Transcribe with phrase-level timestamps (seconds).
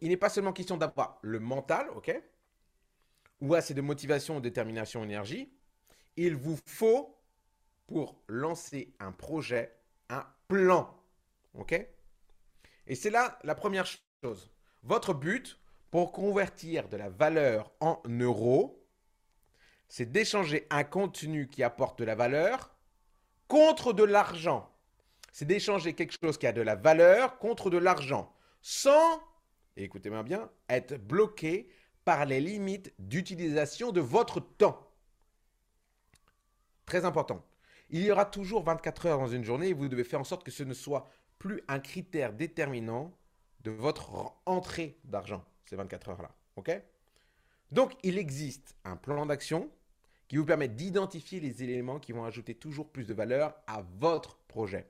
[0.00, 2.20] il n'est pas seulement question d'avoir le mental, ok
[3.40, 5.52] Ou assez de motivation, détermination, énergie.
[6.16, 7.16] Il vous faut,
[7.86, 9.74] pour lancer un projet,
[10.08, 10.96] un plan,
[11.54, 11.72] ok
[12.86, 13.86] Et c'est là la première
[14.22, 14.50] chose.
[14.82, 15.58] Votre but
[15.90, 18.84] pour convertir de la valeur en euros,
[19.88, 22.74] c'est d'échanger un contenu qui apporte de la valeur
[23.48, 24.70] contre de l'argent.
[25.32, 29.22] C'est d'échanger quelque chose qui a de la valeur contre de l'argent, sans,
[29.84, 31.68] écoutez-moi bien, être bloqué
[32.04, 34.90] par les limites d'utilisation de votre temps.
[36.86, 37.44] Très important.
[37.90, 40.44] Il y aura toujours 24 heures dans une journée et vous devez faire en sorte
[40.44, 43.16] que ce ne soit plus un critère déterminant
[43.60, 46.34] de votre entrée d'argent, ces 24 heures-là.
[47.70, 49.70] Donc, il existe un plan d'action
[50.26, 54.36] qui vous permet d'identifier les éléments qui vont ajouter toujours plus de valeur à votre
[54.48, 54.86] projet.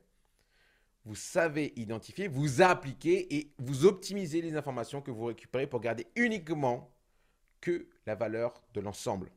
[1.08, 6.06] Vous savez identifier, vous appliquer et vous optimiser les informations que vous récupérez pour garder
[6.16, 6.94] uniquement
[7.62, 9.30] que la valeur de l'ensemble.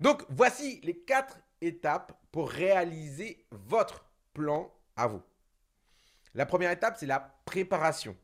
[0.00, 5.22] Donc, voici les quatre étapes pour réaliser votre plan à vous.
[6.34, 8.14] La première étape, c'est la préparation.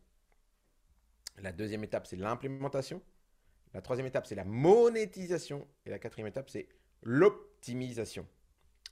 [1.39, 3.00] La deuxième étape, c'est l'implémentation.
[3.73, 5.67] La troisième étape, c'est la monétisation.
[5.87, 6.69] Et la quatrième étape, c'est
[7.03, 8.27] l'optimisation.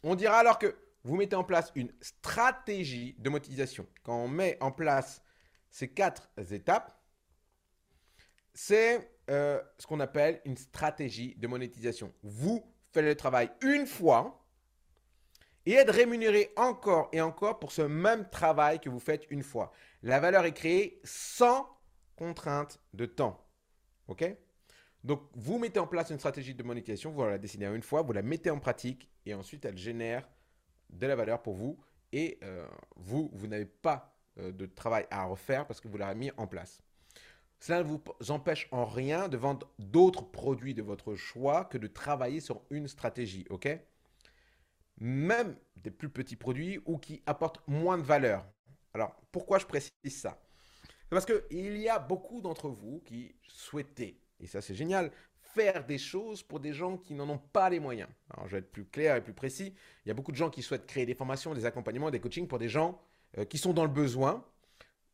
[0.03, 3.86] On dira alors que vous mettez en place une stratégie de monétisation.
[4.03, 5.22] Quand on met en place
[5.70, 6.98] ces quatre étapes,
[8.55, 12.12] c'est euh, ce qu'on appelle une stratégie de monétisation.
[12.23, 14.47] Vous faites le travail une fois
[15.64, 19.73] et êtes rémunéré encore et encore pour ce même travail que vous faites une fois.
[20.03, 21.69] La valeur est créée sans
[22.17, 23.47] contrainte de temps.
[24.08, 24.25] OK?
[25.05, 28.12] Donc, vous mettez en place une stratégie de monétisation, vous la dessinez une fois, vous
[28.12, 30.28] la mettez en pratique et ensuite elle génère
[30.93, 31.79] de la valeur pour vous
[32.12, 36.15] et euh, vous, vous n'avez pas euh, de travail à refaire parce que vous l'avez
[36.19, 36.83] mis en place.
[37.61, 41.87] Cela ne vous empêche en rien de vendre d'autres produits de votre choix que de
[41.87, 43.69] travailler sur une stratégie, ok?
[44.98, 48.45] Même des plus petits produits ou qui apportent moins de valeur.
[48.95, 50.42] Alors, pourquoi je précise ça?
[51.08, 55.13] Parce qu'il y a beaucoup d'entre vous qui souhaitaient, et ça c'est génial,
[55.55, 58.08] faire des choses pour des gens qui n'en ont pas les moyens.
[58.30, 59.74] Alors je vais être plus clair et plus précis.
[60.05, 62.46] Il y a beaucoup de gens qui souhaitent créer des formations, des accompagnements, des coachings
[62.46, 63.01] pour des gens
[63.39, 64.45] euh, qui sont dans le besoin.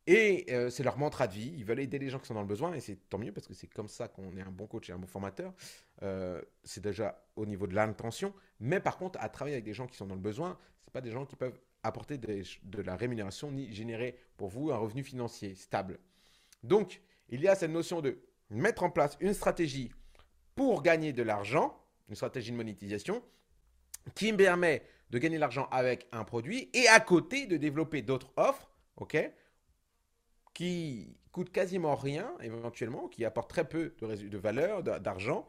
[0.07, 1.53] Et euh, c'est leur mantra de vie.
[1.57, 2.73] Ils veulent aider les gens qui sont dans le besoin.
[2.73, 4.93] Et c'est tant mieux parce que c'est comme ça qu'on est un bon coach et
[4.93, 5.53] un bon formateur.
[6.01, 8.33] Euh, c'est déjà au niveau de l'intention.
[8.59, 11.01] Mais par contre, à travailler avec des gens qui sont dans le besoin, ce pas
[11.01, 15.53] des gens qui peuvent apporter de la rémunération ni générer pour vous un revenu financier
[15.55, 15.99] stable.
[16.63, 18.17] Donc, il y a cette notion de
[18.49, 19.91] mettre en place une stratégie
[20.59, 21.73] pour gagner de l'argent,
[22.09, 23.23] une stratégie de monétisation,
[24.13, 28.01] qui me permet de gagner de l'argent avec un produit et à côté de développer
[28.01, 29.17] d'autres offres, ok,
[30.53, 35.47] qui coûtent quasiment rien éventuellement, qui apportent très peu de, de valeur, d'argent,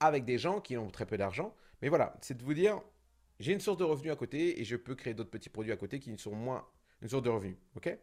[0.00, 1.54] avec des gens qui ont très peu d'argent.
[1.80, 2.82] Mais voilà, c'est de vous dire,
[3.38, 5.76] j'ai une source de revenus à côté et je peux créer d'autres petits produits à
[5.76, 6.66] côté qui sont moins
[7.02, 7.56] une source de revenus.
[7.76, 7.96] OK?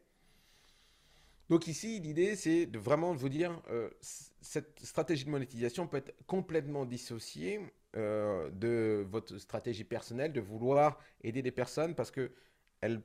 [1.52, 6.16] Donc ici, l'idée, c'est de vraiment vous dire, euh, cette stratégie de monétisation peut être
[6.26, 7.60] complètement dissociée
[7.98, 13.02] euh, de votre stratégie personnelle, de vouloir aider des personnes parce qu'elle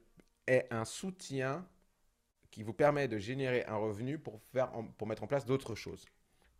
[0.46, 1.66] est un soutien
[2.52, 4.40] qui vous permet de générer un revenu pour,
[4.96, 6.04] pour mettre en place d'autres choses.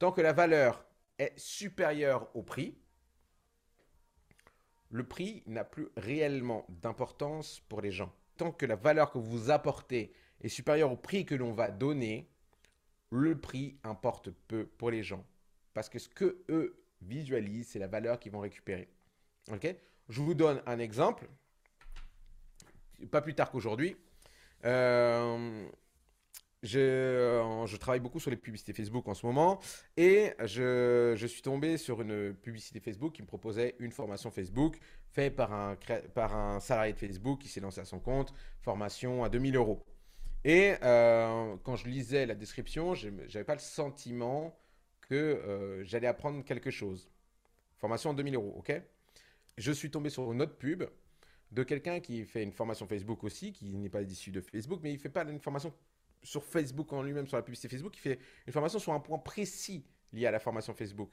[0.00, 0.84] Tant que la valeur
[1.20, 2.76] est supérieure au prix,
[4.90, 8.12] le prix n'a plus réellement d'importance pour les gens.
[8.38, 12.28] Tant que la valeur que vous apportez est supérieure au prix que l'on va donner,
[13.10, 15.24] le prix importe peu pour les gens.
[15.74, 18.88] Parce que ce que eux visualisent, c'est la valeur qu'ils vont récupérer.
[20.08, 21.28] Je vous donne un exemple.
[23.10, 23.96] Pas plus tard qu'aujourd'hui.
[24.64, 25.68] Euh,
[26.62, 29.60] je, travaille beaucoup sur les publicités Facebook en ce moment
[29.96, 34.78] et je, suis tombé sur une publicité Facebook qui me proposait une formation Facebook
[35.12, 35.76] faite par un,
[36.14, 39.84] par un salarié de Facebook qui s'est lancé à son compte, formation à 2000 euros.
[40.44, 44.56] Et euh, quand je lisais la description, je n'avais pas le sentiment
[45.00, 47.08] que euh, j'allais apprendre quelque chose.
[47.78, 48.80] Formation à 2000 euros, ok?
[49.58, 50.84] Je suis tombé sur une autre pub
[51.52, 54.92] de quelqu'un qui fait une formation Facebook aussi, qui n'est pas issu de Facebook, mais
[54.92, 55.72] il fait pas une formation
[56.22, 59.18] sur Facebook en lui-même, sur la publicité Facebook, il fait une formation sur un point
[59.18, 61.12] précis lié à la formation Facebook.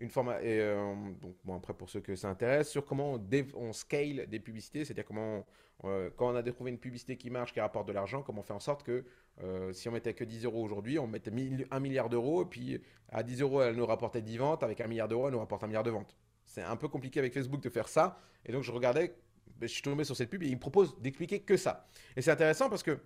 [0.00, 3.20] Une forma et, euh, donc, bon, après, pour ceux que ça intéresse, sur comment on,
[3.56, 5.44] on scale des publicités, c'est-à-dire comment,
[5.84, 8.44] euh, quand on a trouvé une publicité qui marche, qui rapporte de l'argent, comment on
[8.44, 9.04] fait en sorte que
[9.42, 11.32] euh, si on mettait que 10 euros aujourd'hui, on mettait
[11.70, 12.80] 1 milliard d'euros, et puis
[13.10, 15.64] à 10 euros, elle nous rapportait 10 ventes, avec 1 milliard d'euros, elle nous rapporte
[15.64, 16.16] 1 milliard de ventes.
[16.44, 19.16] C'est un peu compliqué avec Facebook de faire ça, et donc je regardais,
[19.56, 21.88] ben, je suis tombé sur cette pub, et il me propose d'expliquer que ça.
[22.16, 23.00] Et c'est intéressant parce que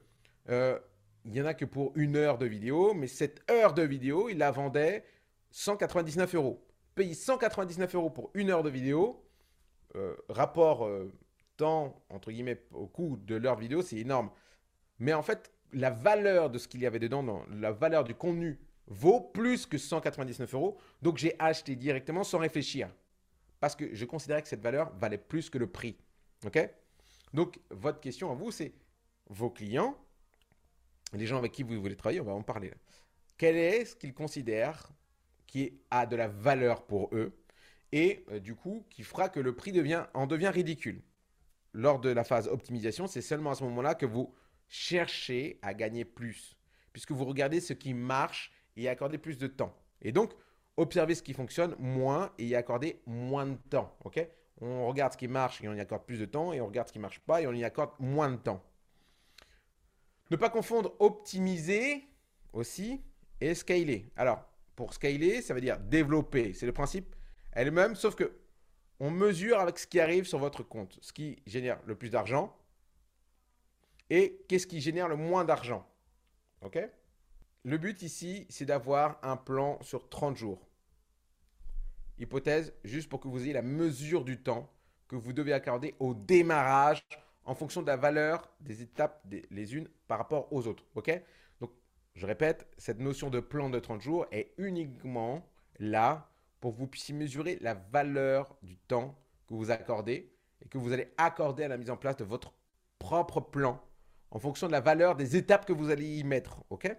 [1.25, 4.29] il y en a que pour une heure de vidéo, mais cette heure de vidéo,
[4.29, 5.05] il la vendait
[5.53, 6.67] 199 euros.
[6.95, 9.25] Payer 199 euros pour une heure de vidéo,
[9.97, 11.13] euh, rapport euh,
[11.57, 14.31] temps, entre guillemets, au coût de l'heure vidéo, c'est énorme.
[14.99, 18.15] Mais en fait, la valeur de ce qu'il y avait dedans, dans, la valeur du
[18.15, 20.79] contenu vaut plus que 199 euros.
[21.01, 22.91] Donc j'ai acheté directement sans réfléchir.
[23.61, 25.97] Parce que je considérais que cette valeur valait plus que le prix.
[26.45, 26.59] OK?
[27.33, 28.73] Donc votre question à vous, c'est
[29.31, 29.97] vos clients,
[31.13, 32.73] les gens avec qui vous voulez travailler, on va en parler
[33.39, 34.91] Quel est ce qu'ils considèrent
[35.53, 37.39] qui a de la valeur pour eux
[37.93, 41.03] et euh, du coup qui fera que le prix devient, en devient ridicule.
[41.75, 44.35] Lors de la phase optimisation, c'est seulement à ce moment-là que vous
[44.69, 46.57] cherchez à gagner plus,
[46.95, 49.77] puisque vous regardez ce qui marche et y accorder plus de temps.
[50.01, 50.33] Et donc,
[50.79, 53.95] observer ce qui fonctionne moins et y accorder moins de temps.
[54.63, 56.89] on regarde ce qui marche et on y accorde plus de temps, et on regarde
[56.89, 58.65] ce qui ne marche pas et on y accorde moins de temps.
[60.31, 62.09] Ne pas confondre optimiser
[62.55, 63.03] aussi
[63.43, 64.11] et scaler.
[64.17, 66.53] Alors, pour scaler, ça veut dire développer.
[66.53, 67.15] C'est le principe
[67.53, 68.33] elle-même, sauf que
[69.01, 72.57] on mesure avec ce qui arrive sur votre compte, ce qui génère le plus d'argent
[74.11, 75.89] et qu'est-ce qui génère le moins d'argent.
[76.63, 76.79] OK?
[77.65, 80.69] Le but ici, c'est d'avoir un plan sur 30 jours.
[82.19, 84.71] Hypothèse, juste pour que vous ayez la mesure du temps
[85.09, 87.05] que vous devez accorder au démarrage
[87.45, 90.85] en fonction de la valeur des étapes les unes par rapport aux autres.
[90.95, 91.11] OK?
[92.15, 95.49] Je répète, cette notion de plan de 30 jours est uniquement
[95.79, 96.31] là
[96.61, 100.93] pour que vous puissiez mesurer la valeur du temps que vous accordez et que vous
[100.93, 102.55] allez accorder à la mise en place de votre
[102.99, 103.83] propre plan
[104.31, 106.63] en fonction de la valeur des étapes que vous allez y mettre.
[106.71, 106.95] OK?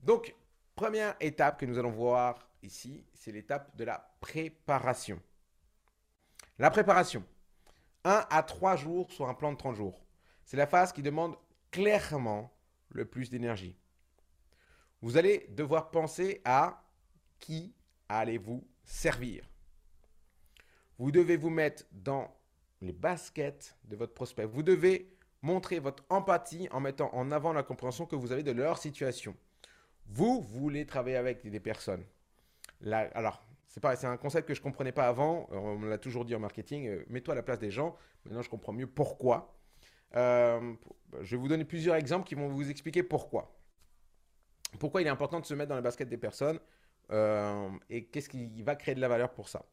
[0.00, 0.34] Donc,
[0.74, 5.20] première étape que nous allons voir ici, c'est l'étape de la préparation.
[6.58, 7.24] La préparation.
[8.04, 10.06] 1 à 3 jours sur un plan de 30 jours.
[10.44, 11.36] C'est la phase qui demande
[11.76, 12.50] clairement
[12.88, 13.76] le plus d'énergie.
[15.02, 16.82] Vous allez devoir penser à
[17.38, 17.74] qui
[18.08, 19.44] allez-vous servir.
[20.98, 22.34] Vous devez vous mettre dans
[22.80, 24.46] les baskets de votre prospect.
[24.46, 28.52] Vous devez montrer votre empathie en mettant en avant la compréhension que vous avez de
[28.52, 29.36] leur situation.
[30.06, 32.04] Vous voulez travailler avec des personnes.
[32.82, 35.46] alors, c'est un concept que je ne comprenais pas avant.
[35.52, 36.88] Euh, on l'a toujours dit en marketing.
[36.88, 37.94] Euh, mets-toi à la place des gens.
[38.24, 39.55] Maintenant, je comprends mieux pourquoi.
[40.16, 40.74] Euh,
[41.22, 43.54] je vais vous donner plusieurs exemples qui vont vous expliquer pourquoi.
[44.78, 46.58] Pourquoi il est important de se mettre dans les baskets des personnes
[47.88, 49.64] et qu'est-ce qui va créer de la valeur pour ça.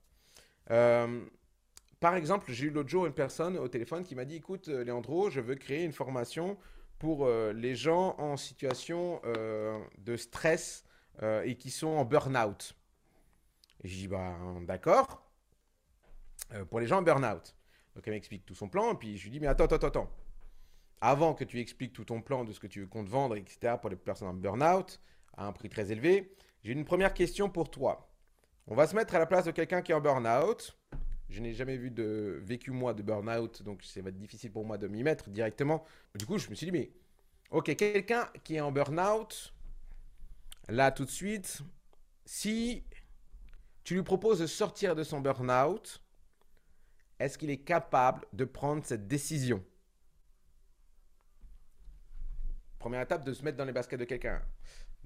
[2.00, 5.32] par exemple, j'ai eu l'autre jour une personne au téléphone qui m'a dit Écoute, Léandro,
[5.32, 6.58] je veux créer une formation
[7.00, 9.20] pour les gens en situation
[9.98, 10.86] de stress
[11.24, 12.76] et qui sont en burn-out.
[13.84, 15.24] Je dis, bah, d'accord,
[16.54, 17.56] euh, pour les gens en burn-out.
[17.96, 20.10] Donc elle m'explique tout son plan, et puis je lui dis, mais attends, attends, attends.
[21.06, 23.90] Avant que tu expliques tout ton plan de ce que tu comptes vendre, etc., pour
[23.90, 25.02] les personnes en burn-out,
[25.36, 26.34] à un prix très élevé,
[26.64, 28.10] j'ai une première question pour toi.
[28.68, 30.78] On va se mettre à la place de quelqu'un qui est en burn-out.
[31.28, 34.66] Je n'ai jamais vu de vécu moi de burn-out, donc ça va être difficile pour
[34.66, 35.84] moi de m'y mettre directement.
[36.16, 36.94] Du coup, je me suis dit, mais
[37.52, 39.54] ok, quelqu'un qui est en burn-out,
[40.70, 41.64] là tout de suite,
[42.26, 42.86] si
[43.84, 46.02] tu lui proposes de sortir de son burn-out.
[47.20, 49.62] Est-ce qu'il est capable de prendre cette décision?
[52.84, 54.42] Première étape, de se mettre dans les baskets de quelqu'un.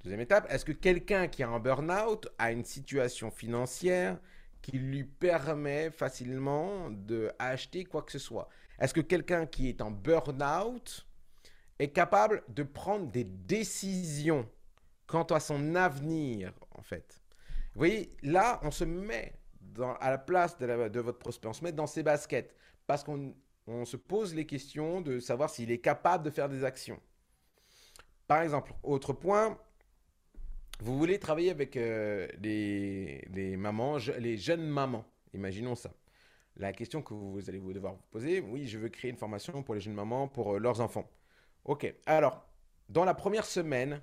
[0.03, 4.17] Deuxième étape, est-ce que quelqu'un qui a un burn-out a une situation financière
[4.63, 8.49] qui lui permet facilement de acheter quoi que ce soit?
[8.79, 11.05] Est-ce que quelqu'un qui est en burn-out
[11.77, 14.49] est capable de prendre des décisions
[15.05, 17.21] quant à son avenir, en fait?
[17.75, 19.33] Vous voyez, là, on se met
[19.99, 22.55] à la place de, votre prospect, on se met dans ses baskets
[22.87, 23.35] parce qu'on
[23.85, 26.99] se pose les questions de savoir s'il est capable de faire des actions.
[28.27, 29.57] Par exemple, autre point,
[30.79, 35.05] vous voulez travailler avec euh, les, mamans, les jeunes mamans.
[35.33, 35.91] Imaginons ça.
[36.57, 39.63] La question que vous, allez vous devoir vous poser, oui, je veux créer une formation
[39.63, 41.09] pour les jeunes mamans, pour euh, leurs enfants.
[41.65, 42.45] Ok, alors,
[42.89, 44.01] dans la première semaine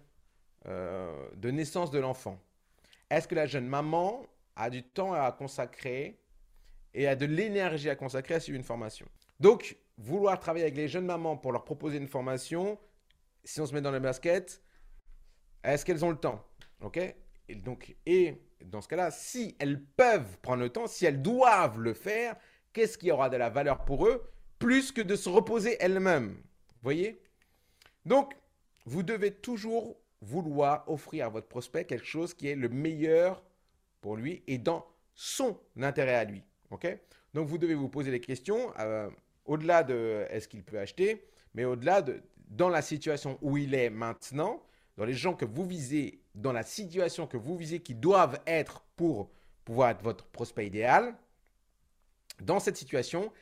[0.66, 2.38] euh, de naissance de l'enfant,
[3.10, 4.24] est-ce que la jeune maman
[4.56, 6.18] a du temps à consacrer
[6.94, 9.06] et a de l'énergie à consacrer à suivre une formation?
[9.40, 12.78] Donc, vouloir travailler avec les jeunes mamans pour leur proposer une formation,
[13.44, 14.62] si on se met dans le basket,
[15.62, 16.44] est-ce qu'elles ont le temps?
[16.80, 16.98] Ok?
[17.48, 21.78] Et, donc, et dans ce cas-là, si elles peuvent prendre le temps, si elles doivent
[21.78, 22.36] le faire,
[22.72, 26.42] qu'est-ce qui aura de la valeur pour eux plus que de se reposer elles-mêmes?
[26.82, 27.20] Voyez?
[28.04, 28.34] Donc,
[28.86, 33.42] vous devez toujours vouloir offrir à votre prospect quelque chose qui est le meilleur
[34.00, 36.42] pour lui et dans son intérêt à lui.
[36.70, 36.98] ok?
[37.34, 39.10] Donc vous devez vous poser des questions euh,
[39.44, 43.90] au-delà de est-ce qu'il peut acheter, mais au-delà de dans la situation où il est
[43.90, 44.62] maintenant,
[44.96, 48.84] dans les gens que vous visez, dans la situation que vous visez qui doivent être
[48.96, 49.30] pour
[49.64, 51.16] pouvoir être votre prospect idéal,
[52.40, 53.32] dans cette situation,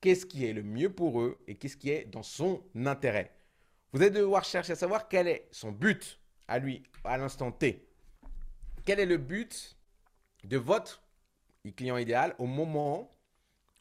[0.00, 3.32] qu'est-ce qui est le mieux pour eux et qu'est-ce qui est dans son intérêt?
[3.92, 7.86] Vous allez devoir chercher à savoir quel est son but à lui à l'instant T.
[8.84, 9.76] Quel est le but
[10.44, 11.02] de votre
[11.76, 13.10] client idéal au moment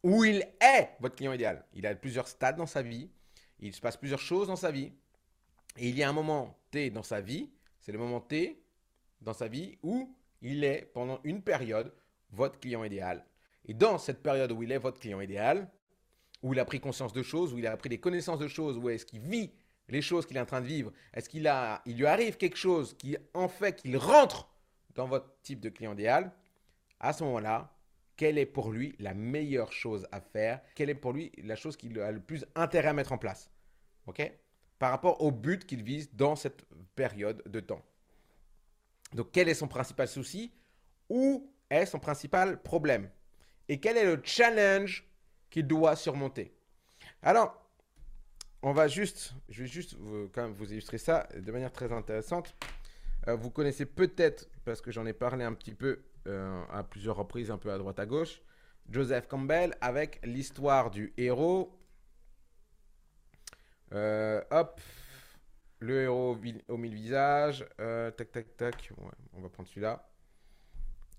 [0.04, 1.66] où il est votre client idéal?
[1.74, 3.10] Il a plusieurs stades dans sa vie,
[3.60, 4.92] il se passe plusieurs choses dans sa vie,
[5.78, 7.50] et il y a un moment T dans sa vie,
[7.80, 8.62] c'est le moment T
[9.22, 11.94] dans sa vie où il est pendant une période
[12.32, 13.26] votre client idéal.
[13.66, 15.70] Et dans cette période où il est votre client idéal,
[16.42, 18.78] où il a pris conscience de choses, où il a pris des connaissances de choses,
[18.78, 19.52] où est-ce qu'il vit
[19.90, 23.18] les choses qu'il est en train de vivre, est-ce qu'il lui arrive quelque chose qui
[23.34, 24.48] en fait qu'il rentre
[24.96, 26.32] dans votre type de client idéal,
[27.00, 27.74] à ce moment-là,
[28.20, 31.78] quelle est pour lui la meilleure chose à faire, quelle est pour lui la chose
[31.78, 33.50] qu'il a le plus intérêt à mettre en place.
[34.78, 36.66] Par rapport au but qu'il vise dans cette
[36.98, 37.82] période de temps.
[39.14, 40.52] Donc, quel est son principal souci?
[41.08, 43.10] Où est son principal problème?
[43.70, 45.08] Et quel est le challenge
[45.50, 46.54] qu'il doit surmonter?
[47.22, 47.72] Alors,
[48.62, 51.94] on va juste, je vais juste vous, quand même vous illustrer ça de manière très
[51.94, 52.54] intéressante.
[53.30, 57.16] Euh, vous connaissez peut-être, parce que j'en ai parlé un petit peu euh, à plusieurs
[57.16, 58.42] reprises, un peu à droite à gauche,
[58.90, 61.76] Joseph Campbell avec l'histoire du héros.
[63.94, 64.80] Euh, hop,
[65.80, 67.66] le héros au mille visages.
[67.78, 68.92] tac, tac, tac.
[69.34, 70.10] on va prendre celui-là.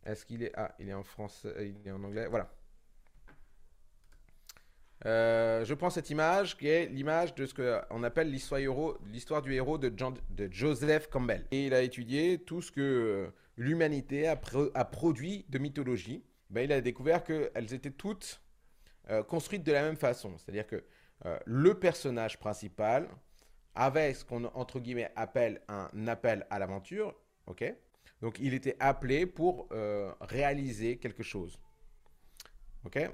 [0.04, 0.52] Est-ce qu'il est...
[0.56, 2.26] Ah, il est en français, il est en anglais.
[2.28, 2.50] Voilà.
[5.06, 9.78] Euh, je prends cette image qui est l'image de ce qu'on appelle l'histoire du héros
[9.78, 9.92] de,
[10.50, 11.46] Joseph Campbell.
[11.50, 16.24] Et il a étudié tout ce que euh, l'humanité a, produit de mythologie.
[16.48, 18.42] Ben, il a découvert qu'elles étaient toutes
[19.10, 20.36] euh, construites de la même façon.
[20.38, 20.82] C'est-à-dire que
[21.44, 23.06] le personnage principal
[23.74, 24.46] avait ce qu'on
[25.16, 27.14] appelle un appel à l'aventure.
[28.22, 29.68] Donc il était appelé pour
[30.22, 31.60] réaliser quelque chose.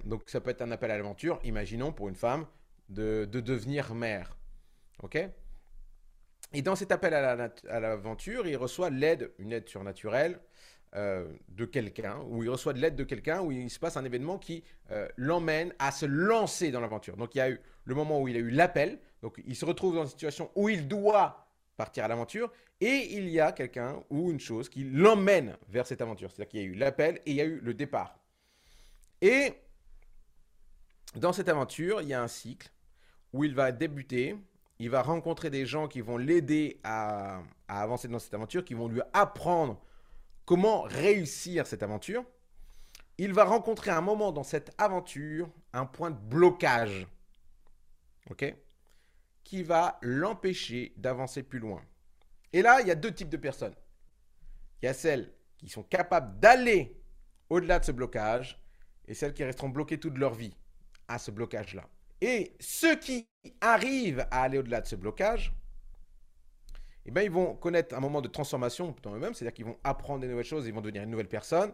[0.05, 2.47] Donc ça peut être un appel à l'aventure, imaginons pour une femme,
[2.89, 4.37] de, devenir mère.
[6.53, 10.41] Et dans cet appel à l'aventure, il reçoit l'aide, une aide surnaturelle
[10.95, 14.05] euh, de quelqu'un, ou il reçoit de l'aide de quelqu'un, où il se passe un
[14.05, 17.17] événement qui euh, l'emmène à se lancer dans l'aventure.
[17.17, 19.65] Donc il y a eu le moment où il a eu l'appel, donc il se
[19.65, 22.51] retrouve dans une situation où il doit partir à l'aventure,
[22.81, 26.31] et il y a quelqu'un ou une chose qui l'emmène vers cette aventure.
[26.31, 28.19] C'est-à-dire qu'il y a eu l'appel et il y a eu le départ.
[29.21, 29.53] Et
[31.15, 32.71] dans cette aventure, il y a un cycle
[33.33, 34.37] où il va débuter,
[34.79, 38.89] il va rencontrer des gens qui vont l'aider à, avancer dans cette aventure, qui vont
[38.89, 39.81] lui apprendre
[40.45, 42.25] comment réussir cette aventure.
[43.19, 47.07] Il va rencontrer un moment dans cette aventure un point de blocage,
[49.45, 51.81] qui va l'empêcher d'avancer plus loin.
[52.53, 53.75] Et là, il y a deux types de personnes.
[54.83, 57.01] Il y a celles qui sont capables d'aller
[57.49, 58.61] au-delà de ce blocage
[59.07, 60.57] et celles qui resteront bloquées toute leur vie
[61.09, 61.89] à ce blocage-là.
[62.21, 63.29] Et ceux qui
[63.61, 65.55] arrivent à aller au-delà de ce blocage,
[67.05, 70.21] eh bien, ils vont connaître un moment de transformation dans eux-mêmes, c'est-à-dire qu'ils vont apprendre
[70.21, 71.73] des nouvelles choses, ils vont devenir une nouvelle personne,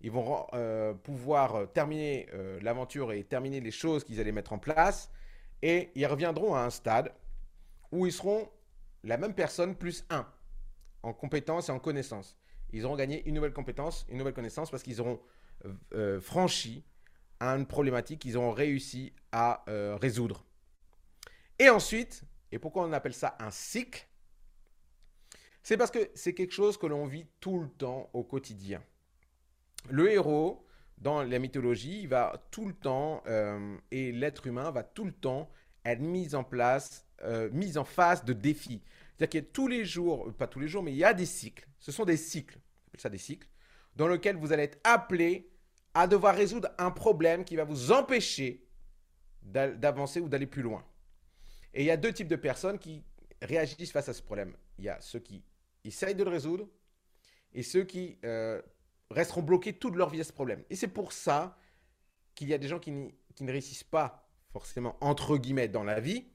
[0.00, 4.52] ils vont euh, pouvoir euh, terminer euh, l'aventure et terminer les choses qu'ils allaient mettre
[4.52, 5.10] en place,
[5.62, 7.12] et ils reviendront à un stade
[7.92, 8.48] où ils seront
[9.04, 10.26] la même personne plus un
[11.04, 12.36] en compétence et en connaissance.
[12.72, 15.20] Ils auront gagné une nouvelle compétence, une nouvelle connaissance parce qu'ils auront
[16.20, 16.84] franchi
[17.42, 20.44] à une problématique qu'ils ont réussi à euh, résoudre.
[21.58, 22.22] Et ensuite,
[22.52, 24.06] et pourquoi on appelle ça un cycle?
[25.64, 28.80] C'est parce que c'est quelque chose que l'on vit tout le temps au quotidien.
[29.90, 30.64] Le héros,
[30.98, 35.12] dans la mythologie, il va tout le temps, euh, et l'être humain va tout le
[35.12, 35.50] temps
[35.84, 38.82] être mis en place, euh, mis en face de défis.
[39.18, 41.12] C'est-à-dire qu'il y a tous les jours, pas tous les jours, mais il y a
[41.12, 41.66] des cycles.
[41.80, 43.48] Ce sont des cycles, on appelle ça des cycles,
[43.96, 45.51] dans lesquels vous allez être appelé
[45.94, 48.66] à devoir résoudre un problème qui va vous empêcher
[49.42, 50.84] d'avancer ou d'aller plus loin.
[51.74, 53.02] Et il y a deux types de personnes qui
[53.40, 54.54] réagissent face à ce problème.
[54.78, 55.42] Il y a ceux qui
[55.84, 56.68] essayent de le résoudre
[57.52, 58.62] et ceux qui euh,
[59.10, 60.62] resteront bloqués toute leur vie à ce problème.
[60.70, 61.56] Et c'est pour ça
[62.34, 62.92] qu'il y a des gens qui,
[63.34, 66.26] qui, ne réussissent pas forcément entre guillemets dans la vie,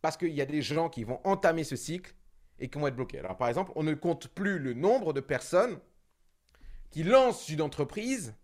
[0.00, 2.14] parce qu'il y a des gens qui vont entamer ce cycle
[2.58, 3.18] et qui vont être bloqués.
[3.18, 5.78] Alors par exemple, on ne compte plus le nombre de personnes
[6.90, 8.34] qui lancent une entreprise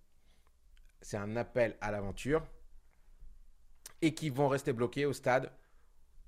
[1.01, 2.47] c'est un appel à l'aventure
[4.03, 5.51] et qui vont rester bloqués au stade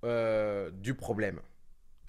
[0.05, 1.41] euh, du problème.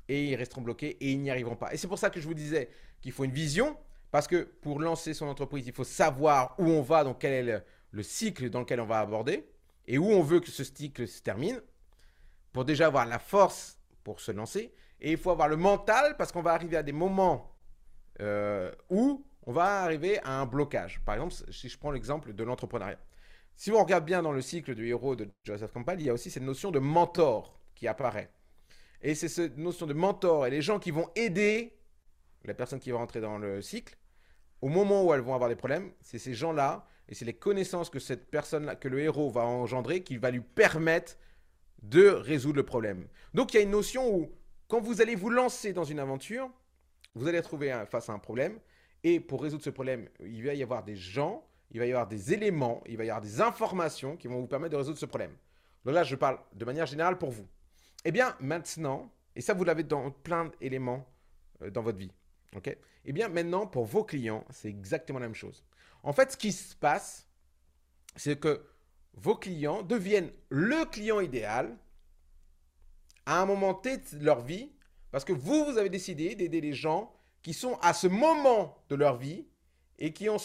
[0.07, 1.73] Et ils resteront bloqués et ils n'y arriveront pas.
[1.73, 2.69] Et c'est pour ça que je vous disais
[3.01, 3.77] qu'il faut une vision,
[4.11, 7.63] parce que pour lancer son entreprise, il faut savoir où on va, donc quel est
[7.91, 9.47] le, cycle dans lequel on va aborder,
[9.87, 11.61] et où on veut que ce cycle se termine,
[12.51, 14.73] pour déjà avoir la force pour se lancer.
[14.99, 17.55] Et il faut avoir le mental parce qu'on va arriver à des moments
[18.19, 21.01] euh, où on va arriver à un blocage.
[21.05, 22.99] Par exemple, si je prends l'exemple de l'entrepreneuriat.
[23.55, 26.13] Si on regarde bien dans le cycle du héros de Joseph Campbell, il y a
[26.13, 28.31] aussi cette notion de mentor qui apparaît.
[29.01, 31.75] Et c'est cette notion de mentor et les gens qui vont aider
[32.45, 33.97] la personne qui va rentrer dans le cycle
[34.61, 37.89] au moment où elles vont avoir des problèmes, c'est ces gens-là et c'est les connaissances
[37.89, 41.17] que cette personne, que le héros va engendrer, qui va lui permettre
[41.81, 43.07] de résoudre le problème.
[43.33, 44.31] Donc il y a une notion où
[44.67, 46.49] quand vous allez vous lancer dans une aventure,
[47.15, 48.59] vous allez trouver face à un problème
[49.03, 52.07] et pour résoudre ce problème, il va y avoir des gens, il va y avoir
[52.07, 55.05] des éléments, il va y avoir des informations qui vont vous permettre de résoudre ce
[55.05, 55.35] problème.
[55.85, 57.47] Donc là, je parle de manière générale pour vous.
[58.05, 61.07] Eh bien, maintenant, et ça, vous l'avez dans plein d'éléments
[61.61, 62.11] euh, dans votre vie.
[62.55, 62.75] OK?
[63.05, 65.63] Eh bien, maintenant, pour vos clients, c'est exactement la même chose.
[66.03, 67.27] En fait, ce qui se passe,
[68.15, 68.65] c'est que
[69.13, 71.77] vos clients deviennent le client idéal
[73.25, 74.71] à un moment T de leur vie
[75.11, 78.95] parce que vous, vous avez décidé d'aider les gens qui sont à ce moment de
[78.95, 79.45] leur vie
[79.99, 80.37] et qui ont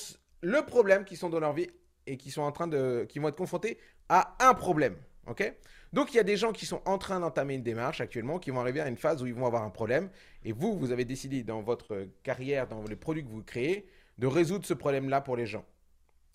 [0.43, 1.69] le problème qui sont dans leur vie
[2.07, 4.97] et qui sont en train de, qui vont être confrontés à un problème.
[5.27, 5.53] Ok?
[5.93, 8.51] Donc il y a des gens qui sont en train d'entamer une démarche actuellement, qui
[8.51, 10.11] vont arriver à une phase où ils vont avoir un problème.
[10.45, 13.89] Et vous, vous avez décidé dans votre carrière, dans les produits que vous créez,
[14.19, 15.65] de résoudre ce problème-là pour les gens.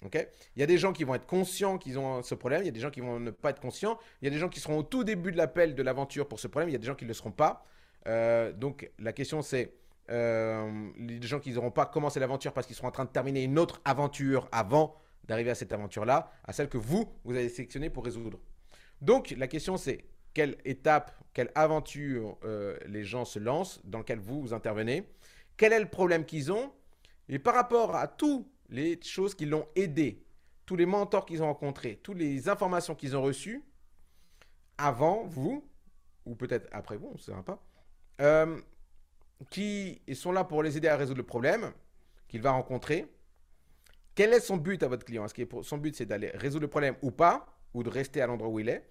[0.04, 0.28] Ok?
[0.56, 2.70] Il y a des gens qui vont être conscients qu'ils ont ce problème, il y
[2.70, 4.60] a des gens qui vont ne pas être conscients, il y a des gens qui
[4.60, 6.88] seront au tout début de l'appel de l'aventure pour ce problème, il y a des
[6.88, 7.66] gens qui ne le seront pas.
[8.08, 9.76] Euh, donc la question c'est,
[10.12, 13.58] les gens qui n'auront pas commencé l'aventure parce qu'ils seront en train de terminer une
[13.58, 18.04] autre aventure avant d'arriver à cette aventure-là, à celle que vous, vous avez sélectionnée pour
[18.04, 18.40] résoudre.
[19.02, 24.20] Donc la question c'est, quelle étape, quelle aventure euh, les gens se lancent, dans laquelle
[24.20, 25.08] vous, vous intervenez,
[25.58, 26.72] quel est le problème qu'ils ont,
[27.30, 30.26] et par rapport à toutes les choses qui l'ont aidé,
[30.66, 33.64] tous les mentors qu'ils ont rencontrés, toutes les informations qu'ils ont reçues,
[34.78, 35.68] avant vous,
[36.26, 37.64] ou peut-être après vous, on ne sait pas,
[38.22, 38.60] euh,
[39.50, 41.72] qui sont là pour les aider à résoudre le problème
[42.28, 43.08] qu'il va rencontrer.
[44.16, 45.26] Quel est son but à votre client?
[45.26, 48.28] Est-ce que son but c'est d'aller résoudre le problème ou pas, ou de rester à
[48.28, 48.90] l'endroit où il est?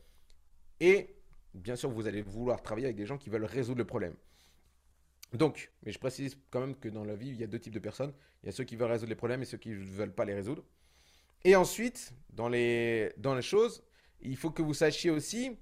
[0.81, 1.15] Et
[1.55, 4.15] bien sûr, vous allez vouloir travailler avec des gens qui veulent résoudre le problème.
[5.33, 7.75] Donc, mais je précise quand même que dans la vie, il y a deux types
[7.75, 8.13] de personnes.
[8.43, 10.25] Il y a ceux qui veulent résoudre les problèmes et ceux qui ne veulent pas
[10.25, 10.65] les résoudre.
[11.45, 13.83] Et ensuite, dans les, dans les choses,
[14.21, 15.57] il faut que vous sachiez aussi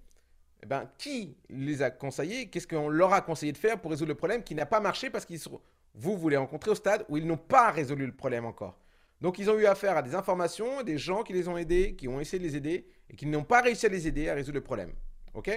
[0.62, 4.08] eh ben, qui les a conseillés, qu'est-ce qu'on leur a conseillé de faire pour résoudre
[4.08, 5.60] le problème qui n'a pas marché parce qu'ils sont,
[5.94, 8.78] vous, vous les rencontrez au stade où ils n'ont pas résolu le problème encore.
[9.20, 12.06] Donc, ils ont eu affaire à des informations, des gens qui les ont aidés, qui
[12.06, 14.58] ont essayé de les aider et qui n'ont pas réussi à les aider à résoudre
[14.58, 14.92] le problème.
[15.34, 15.50] OK?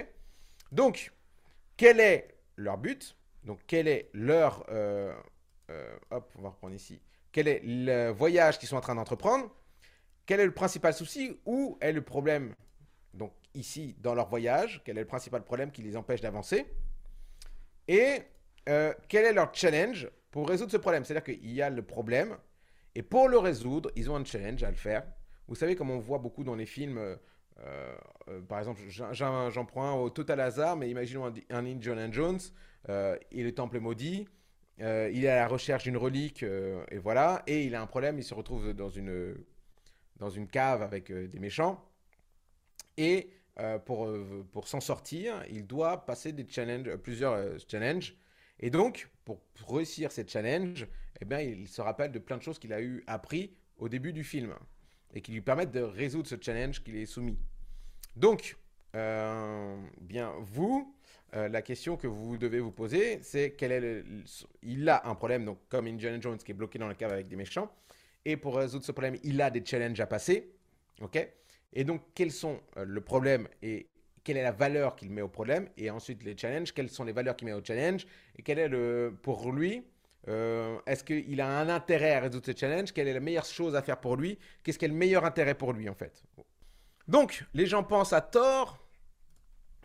[0.72, 1.12] Donc,
[1.76, 3.16] quel est leur but?
[3.44, 4.64] Donc, quel est leur...
[4.68, 5.14] Euh,
[5.70, 7.00] euh, hop, on va reprendre ici.
[7.30, 9.48] Quel est le voyage qu'ils sont en train d'entreprendre?
[10.26, 11.38] Quel est le principal souci?
[11.46, 12.54] Où est le problème?
[13.14, 16.66] Donc, ici, dans leur voyage Quel est le principal problème qui les empêche d'avancer
[17.88, 18.22] Et
[18.68, 22.36] euh, quel est leur challenge pour résoudre ce problème C'est-à-dire qu'il y a le problème,
[22.94, 25.04] et pour le résoudre, ils ont un challenge à le faire.
[25.48, 27.16] Vous savez, comme on voit beaucoup dans les films, euh,
[28.28, 32.40] euh, par exemple, j'en prends un au total hasard, mais imaginons un, un Indiana Jones,
[32.88, 34.26] et le temple est maudit,
[34.78, 38.24] il est à la recherche d'une relique, et voilà, et il a un problème, il
[38.24, 39.36] se retrouve dans une,
[40.16, 41.84] dans une cave avec des méchants,
[42.96, 43.30] et
[43.84, 44.10] pour,
[44.50, 48.16] pour s'en sortir, il doit passer des challenges, plusieurs challenges,
[48.60, 50.86] et donc, pour réussir ces challenges,
[51.20, 54.12] eh bien, il se rappelle de plein de choses qu'il a eu appris au début
[54.12, 54.54] du film
[55.14, 57.38] et qui lui permettent de résoudre ce challenge qu'il est soumis.
[58.16, 58.56] Donc,
[58.94, 60.94] euh, bien, vous,
[61.34, 64.04] euh, la question que vous devez vous poser, c'est quel est
[64.62, 67.28] il a un problème, donc comme Indiana Jones qui est bloqué dans la cave avec
[67.28, 67.70] des méchants,
[68.24, 70.52] et pour résoudre ce problème, il a des challenges à passer,
[71.00, 71.28] ok?
[71.72, 73.88] Et donc, quels sont euh, le problème et
[74.24, 77.12] quelle est la valeur qu'il met au problème, et ensuite les challenges, quelles sont les
[77.12, 78.06] valeurs qu'il met au challenge,
[78.38, 79.84] et quel est le, pour lui,
[80.28, 82.92] euh, est-ce qu'il a un intérêt à résoudre ce challenge?
[82.92, 84.38] Quelle est la meilleure chose à faire pour lui?
[84.62, 86.22] Qu'est-ce qui est le meilleur intérêt pour lui en fait?
[87.08, 88.78] Donc, les gens pensent à tort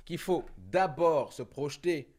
[0.06, 2.14] qu'il faut d'abord se projeter,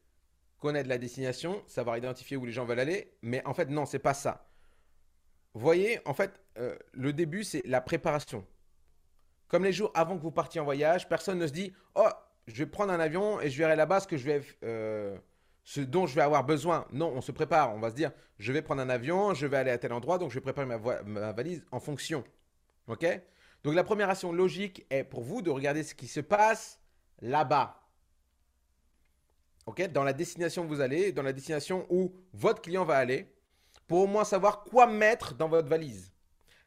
[0.58, 4.00] connaître la destination, savoir identifier où les gens veulent aller, mais en fait non, c'est
[4.00, 4.48] pas ça.
[5.54, 8.44] Vous voyez, en fait, euh, le début c'est la préparation.
[9.48, 12.08] Comme les jours avant que vous partiez en voyage, personne ne se dit Oh,
[12.46, 14.42] je vais prendre un avion et je verrai là-bas ce je vais.
[14.62, 15.16] Euh,
[15.68, 16.86] ce dont je vais avoir besoin.
[16.92, 17.74] Non, on se prépare.
[17.74, 20.16] On va se dire, je vais prendre un avion, je vais aller à tel endroit,
[20.16, 22.24] donc je vais préparer ma, valise en fonction.
[22.86, 23.04] OK?
[23.62, 26.80] Donc la première action logique est pour vous de regarder ce qui se passe
[27.20, 27.82] là-bas.
[29.66, 29.92] OK?
[29.92, 33.30] Dans la destination où vous allez, dans la destination où votre client va aller,
[33.86, 36.14] pour au moins savoir quoi mettre dans votre valise.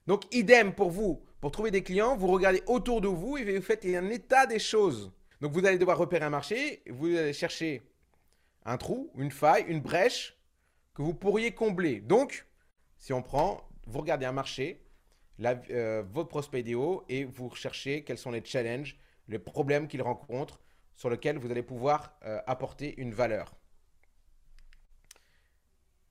[0.06, 1.24] Donc idem pour vous.
[1.42, 4.60] Pour trouver des clients, vous regardez autour de vous et vous faites un état des
[4.60, 5.12] choses.
[5.42, 7.82] Donc vous allez devoir repérer un marché, vous allez chercher
[8.64, 10.38] un trou, une faille, une brèche
[10.94, 12.00] que vous pourriez combler.
[12.00, 12.46] Donc,
[12.96, 14.84] si on prend, vous regardez un marché,
[15.44, 16.64] euh, votre prospect
[17.10, 20.60] et vous recherchez quels sont les challenges, les problèmes qu'il rencontre
[20.94, 23.56] sur lesquels vous allez pouvoir euh, apporter une valeur.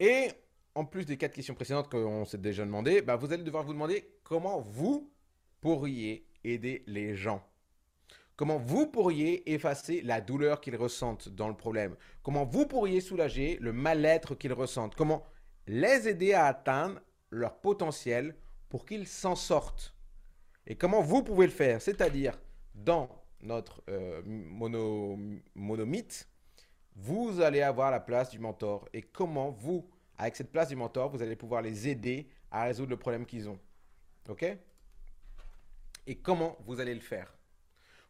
[0.01, 0.33] Et
[0.75, 3.75] en plus des quatre questions précédentes qu'on s'est déjà demandé, bah, vous allez devoir vous
[3.75, 5.09] demander comment vous
[5.61, 7.43] pourriez aider les gens.
[8.37, 11.95] Comment vous pourriez effacer la douleur qu'ils ressentent dans le problème?
[12.23, 14.95] Comment vous pourriez soulager le mal-être qu'ils ressentent?
[14.95, 15.25] Comment
[15.67, 18.35] les aider à atteindre leur potentiel
[18.71, 19.95] pour qu'ils s'en sortent?
[20.67, 21.83] Et comment vous pouvez le faire?
[21.83, 22.41] C'est-à-dire,
[22.75, 23.11] dans
[23.43, 25.19] notre euh, mono,
[25.55, 26.27] monomythe,
[26.97, 28.89] vous allez avoir la place du mentor.
[28.93, 32.91] Et comment vous, avec cette place du mentor, vous allez pouvoir les aider à résoudre
[32.91, 33.59] le problème qu'ils ont.
[34.29, 34.45] OK?
[36.11, 37.33] Et comment vous allez le faire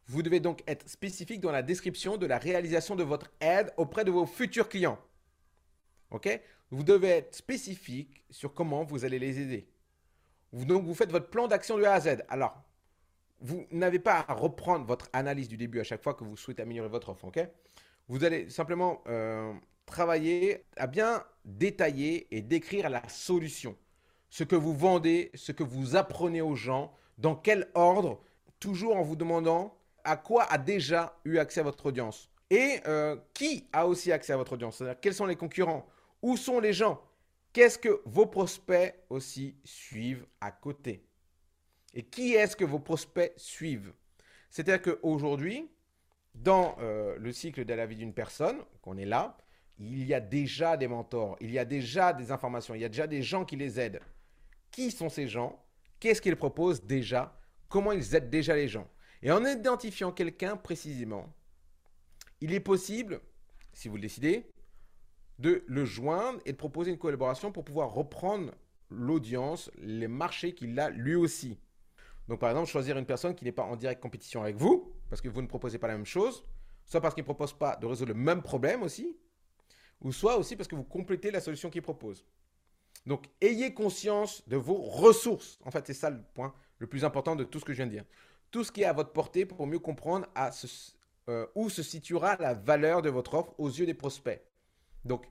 [0.07, 4.07] Vous devez donc être spécifique dans la description de la réalisation de votre aide auprès
[4.07, 4.99] de vos futurs clients.
[6.11, 6.41] OK?
[6.71, 9.69] Vous devez être spécifique sur comment vous allez les aider.
[10.51, 12.25] Donc, vous faites votre plan d'action de A à Z.
[12.31, 12.63] Alors,
[13.39, 16.63] vous n'avez pas à reprendre votre analyse du début à chaque fois que vous souhaitez
[16.63, 17.27] améliorer votre offre.
[17.27, 17.47] ok?
[18.09, 19.53] Vous allez simplement euh,
[19.85, 23.77] travailler à bien détailler et décrire la solution.
[24.31, 28.21] Ce que vous vendez, ce que vous apprenez aux gens, dans quel ordre,
[28.59, 32.31] toujours en vous demandant à quoi a déjà eu accès votre audience?
[32.49, 34.79] Et euh, qui a aussi accès à votre audience?
[34.79, 35.87] C'est-à-dire quels sont les concurrents?
[36.23, 37.01] Où sont les gens?
[37.53, 41.05] Qu'est-ce que vos prospects aussi suivent à côté?
[41.95, 43.93] Et qui est-ce que vos prospects suivent?
[44.51, 45.69] C'est-à-dire qu'aujourd'hui,
[46.35, 49.37] dans euh, le cycle de la vie d'une personne, qu'on est là,
[49.79, 52.89] il y a déjà des mentors, il y a déjà des informations, il y a
[52.89, 54.01] déjà des gens qui les aident.
[54.71, 55.63] Qui sont ces gens?
[56.01, 57.39] Qu'est-ce qu'ils proposent déjà?
[57.69, 58.89] Comment ils aident déjà les gens?
[59.23, 61.33] Et en identifiant quelqu'un précisément,
[62.41, 63.21] il est possible,
[63.75, 64.51] si vous le décidez,
[65.39, 68.53] de le joindre et de proposer une collaboration pour pouvoir reprendre
[68.89, 71.59] l'audience, les marchés qu'il a lui aussi.
[72.29, 75.21] Donc par exemple, choisir une personne qui n'est pas en direct compétition avec vous, parce
[75.21, 76.45] que vous ne proposez pas la même chose,
[76.87, 79.17] soit parce qu'il ne propose pas de résoudre le même problème aussi,
[80.01, 82.25] ou soit aussi parce que vous complétez la solution qu'il propose.
[83.07, 85.59] Donc ayez conscience de vos ressources.
[85.65, 87.87] En fait, c'est ça le point le plus important de tout ce que je viens
[87.87, 88.05] de dire.
[88.51, 90.27] Tout ce qui est à votre portée pour mieux comprendre
[91.29, 94.43] euh, où se situera la valeur de votre offre aux yeux des prospects.
[95.05, 95.27] Donc,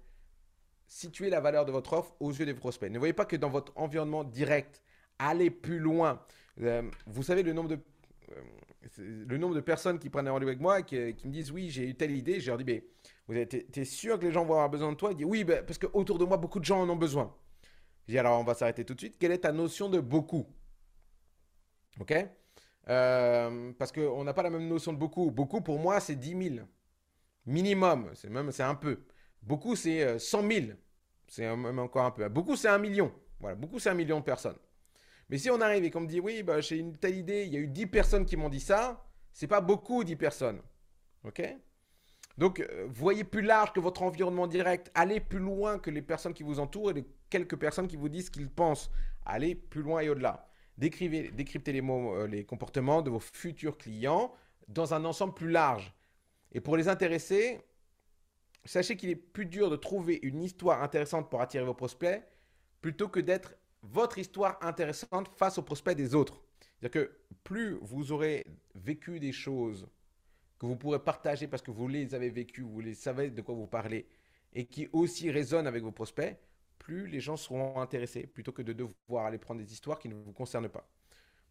[0.88, 2.89] situez la valeur de votre offre aux yeux des prospects.
[2.89, 4.84] Ne voyez pas que dans votre environnement direct,
[5.17, 6.21] allez plus loin.
[6.62, 7.79] Euh, vous savez le nombre de
[8.32, 8.41] euh,
[8.97, 11.69] le nombre de personnes qui prennent un rendez-vous avec moi et qui, me disent oui
[11.69, 12.86] j'ai eu telle idée, je leur dis mais
[13.27, 15.12] vous êtes sûr que les gens vont avoir besoin de toi?
[15.12, 17.34] Ils disent oui ben, parce qu'autour de moi beaucoup de gens en ont besoin.
[18.17, 19.17] Alors on va s'arrêter tout de suite.
[19.19, 20.48] Quelle est ta notion de beaucoup?
[22.00, 22.13] Ok?
[22.88, 25.32] Euh, Parce qu'on n'a pas la même notion de beaucoup.
[25.32, 26.65] Beaucoup pour moi c'est 10 000
[27.45, 28.10] minimum.
[28.15, 29.00] C'est même c'est un peu.
[29.41, 30.67] Beaucoup, c'est 100 euh, 000.
[31.28, 32.28] C'est même encore un peu.
[32.30, 33.12] Beaucoup, c'est un million.
[33.39, 34.58] Voilà, beaucoup, c'est un million de personnes.
[35.30, 37.54] Mais si on arrive et qu'on me dit, oui, bah, j'ai une telle idée, il
[37.54, 40.62] y a eu 10 personnes qui m'ont dit ça, c'est pas beaucoup 10 personnes.
[41.24, 41.41] OK?
[42.38, 44.91] Donc, euh, voyez plus large que votre environnement direct.
[44.95, 46.91] Allez plus loin que les personnes qui vous entourent
[47.30, 48.92] quelques personnes qui vous disent qu'ils pensent.
[49.26, 50.48] Allez plus loin et au-delà.
[50.78, 54.34] Décrivez, décryptez les mots, euh, les comportements de vos futurs clients
[54.68, 55.94] dans un ensemble plus large.
[56.52, 57.60] Et pour les intéresser,
[58.65, 62.24] sachez qu'il est plus dur de trouver une histoire intéressante pour attirer vos prospects
[62.82, 66.42] plutôt que d'être votre histoire intéressante face aux prospects des autres.
[66.80, 69.88] C'est-à-dire que plus vous aurez vécu des choses
[70.60, 73.56] que vous pourrez partager parce que vous les avez vécues, vous les savez de quoi
[73.56, 74.08] vous parlez
[74.54, 76.38] et qui aussi résonnent avec vos prospects,
[76.95, 80.34] les gens seront intéressés plutôt que de devoir aller prendre des histoires qui ne vous
[80.34, 80.88] concernent pas.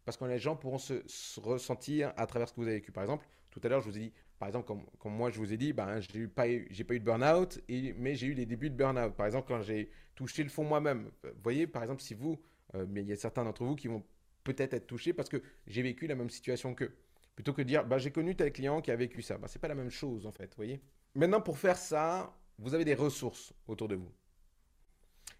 [0.05, 2.91] Parce que les gens pourront se, se ressentir à travers ce que vous avez vécu.
[2.91, 5.51] Par exemple, tout à l'heure, je vous ai dit, par exemple, comme, moi je vous
[5.51, 8.45] ai dit, ben, je n'ai pas, eu, pas eu de burn-out, mais j'ai eu les
[8.45, 9.13] débuts de burn-out.
[9.13, 11.09] Par exemple, quand j'ai touché le fond moi-même.
[11.23, 12.41] Vous voyez, par exemple, si vous,
[12.75, 14.03] euh, mais il y a certains d'entre vous qui vont
[14.43, 16.93] peut-être être touchés parce que j'ai vécu la même situation qu'eux.
[17.35, 19.37] Plutôt que de dire, ben, j'ai connu tel client qui a vécu ça.
[19.37, 20.81] Ben, Ce n'est pas la même chose en fait, voyez.
[21.15, 24.11] Maintenant, pour faire ça, vous avez des ressources autour de vous.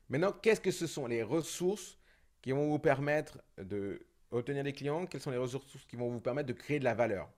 [0.10, 1.98] Maintenant, qu'est-ce que ce sont les ressources
[2.42, 5.06] qui vont vous permettre de obtenir des clients?
[5.06, 7.30] Quelles sont les ressources qui vont vous permettre de créer de la valeur?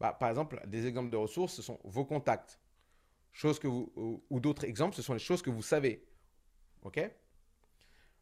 [0.00, 2.58] Bah, par exemple, des exemples de ressources, ce sont vos contacts.
[3.40, 6.04] Que vous, ou, d'autres exemples, ce sont les choses que vous savez.
[6.82, 7.00] OK?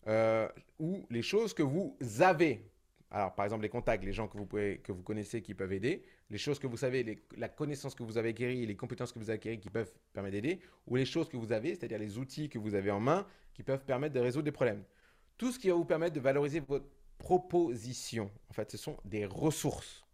[0.09, 2.71] Euh, Ou les choses que vous avez.
[3.17, 5.73] Alors, par exemple, les contacts, les gens que vous, pouvez, que vous connaissez qui peuvent
[5.73, 9.19] aider, les choses que vous savez, la connaissance que vous avez acquérie, les compétences que
[9.19, 12.19] vous avez acquéries qui peuvent permettre d'aider, ou les choses que vous avez, c'est-à-dire les
[12.19, 14.85] outils que vous avez en main qui peuvent permettre de résoudre des problèmes.
[15.39, 16.85] Tout ce qui va vous permettre de valoriser votre
[17.17, 18.31] proposition.
[18.51, 20.05] En fait, ce sont des ressources.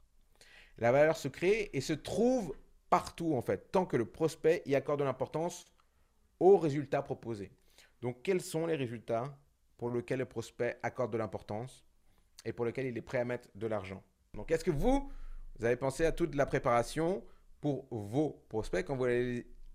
[0.79, 2.55] La valeur se crée et se trouve
[2.89, 5.67] partout en fait, tant que le prospect y accorde de l'importance
[6.39, 7.51] aux résultats proposés.
[8.01, 9.37] Donc, quels sont les résultats
[9.77, 11.85] pour lesquels le prospect accorde de l'importance
[12.45, 14.03] et pour lesquels il est prêt à mettre de l'argent.
[14.35, 15.11] Donc, est-ce que vous,
[15.59, 17.23] vous avez pensé à toute la préparation
[17.61, 19.05] pour vos prospects quand vous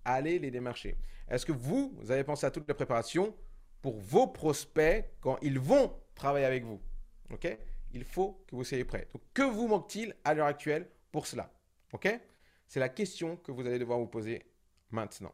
[0.05, 0.97] allez les démarcher?
[1.29, 3.35] Est-ce que vous, vous avez pensé à toute la préparation
[3.81, 6.81] pour vos prospects quand ils vont travailler avec vous?
[7.31, 7.57] Ok?
[7.93, 9.07] Il faut que vous soyez prêt.
[9.13, 11.51] Donc, que vous manque-t-il à l'heure actuelle pour cela?
[11.93, 12.07] Ok?
[12.67, 14.45] C'est la question que vous allez devoir vous poser
[14.91, 15.33] maintenant.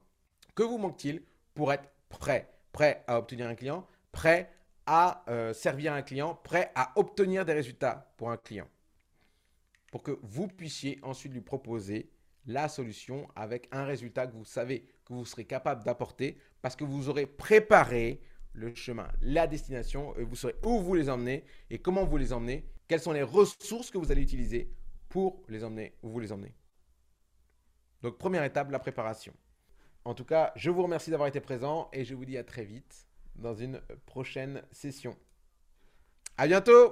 [0.56, 1.24] Que vous manque-t-il
[1.56, 2.50] pour être prêt?
[2.72, 4.52] Prêt à obtenir un client, prêt
[4.86, 8.68] à euh, servir un client, prêt à obtenir des résultats pour un client.
[9.92, 12.12] Pour que vous puissiez ensuite lui proposer
[12.46, 16.84] la solution avec un résultat que vous savez que vous serez capable d'apporter parce que
[16.84, 18.22] vous aurez préparé
[18.54, 22.34] le chemin, la destination, et vous saurez où vous les emmenez et comment vous les
[22.34, 24.72] emmenez, quelles sont les ressources que vous allez utiliser
[25.10, 26.54] pour les emmener où vous les emmenez.
[28.02, 29.34] Donc première étape, la préparation.
[30.06, 32.66] En tout cas, je vous remercie d'avoir été présent et je vous dis à très
[32.66, 35.16] vite dans une prochaine session.
[36.38, 36.92] À bientôt